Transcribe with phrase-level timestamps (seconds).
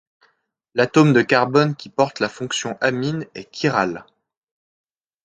[0.73, 4.03] L'atome de carbone qui porte la fonction amine est chiral.